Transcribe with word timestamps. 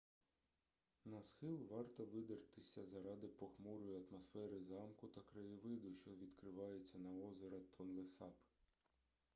на 1.05 1.21
схил 1.23 1.65
варто 1.69 2.05
видертися 2.05 2.85
заради 2.85 3.27
похмурої 3.27 3.97
атмосфери 4.09 4.59
замку 4.59 5.07
та 5.07 5.21
краєвиду 5.21 5.93
що 5.93 6.11
відкривається 6.11 6.99
на 6.99 7.11
озеро 7.13 7.59
тонлесап 7.77 8.35